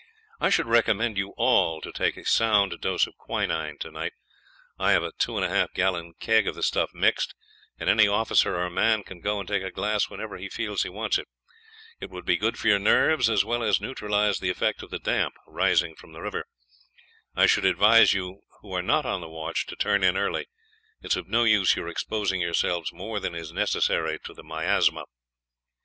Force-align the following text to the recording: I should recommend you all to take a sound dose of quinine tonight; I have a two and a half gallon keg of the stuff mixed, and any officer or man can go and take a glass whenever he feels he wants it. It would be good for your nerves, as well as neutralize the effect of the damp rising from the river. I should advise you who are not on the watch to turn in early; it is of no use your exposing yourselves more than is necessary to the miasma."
I 0.39 0.49
should 0.49 0.65
recommend 0.65 1.19
you 1.19 1.35
all 1.37 1.79
to 1.79 1.91
take 1.91 2.17
a 2.17 2.25
sound 2.25 2.73
dose 2.81 3.05
of 3.05 3.15
quinine 3.19 3.77
tonight; 3.77 4.13
I 4.79 4.93
have 4.93 5.03
a 5.03 5.11
two 5.11 5.35
and 5.35 5.45
a 5.45 5.49
half 5.49 5.73
gallon 5.75 6.13
keg 6.19 6.47
of 6.47 6.55
the 6.55 6.63
stuff 6.63 6.89
mixed, 6.91 7.35
and 7.77 7.87
any 7.87 8.07
officer 8.07 8.55
or 8.59 8.67
man 8.71 9.03
can 9.03 9.21
go 9.21 9.37
and 9.39 9.47
take 9.47 9.61
a 9.61 9.69
glass 9.69 10.09
whenever 10.09 10.37
he 10.37 10.49
feels 10.49 10.81
he 10.81 10.89
wants 10.89 11.19
it. 11.19 11.27
It 11.99 12.09
would 12.09 12.25
be 12.25 12.35
good 12.35 12.57
for 12.57 12.67
your 12.67 12.79
nerves, 12.79 13.29
as 13.29 13.45
well 13.45 13.61
as 13.61 13.79
neutralize 13.79 14.39
the 14.39 14.49
effect 14.49 14.81
of 14.81 14.89
the 14.89 14.97
damp 14.97 15.35
rising 15.45 15.93
from 15.95 16.13
the 16.13 16.21
river. 16.21 16.45
I 17.35 17.45
should 17.45 17.65
advise 17.65 18.11
you 18.11 18.41
who 18.61 18.73
are 18.73 18.81
not 18.81 19.05
on 19.05 19.21
the 19.21 19.29
watch 19.29 19.67
to 19.67 19.75
turn 19.75 20.03
in 20.03 20.17
early; 20.17 20.47
it 21.03 21.11
is 21.11 21.15
of 21.15 21.27
no 21.27 21.43
use 21.43 21.75
your 21.75 21.87
exposing 21.87 22.41
yourselves 22.41 22.91
more 22.91 23.19
than 23.19 23.35
is 23.35 23.53
necessary 23.53 24.17
to 24.23 24.33
the 24.33 24.43
miasma." 24.43 25.03